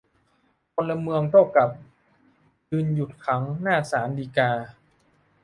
[0.75, 1.69] พลเมืองโต้กลับ
[2.69, 4.51] ยืนหยุดขัง หน้าศาลฎีกา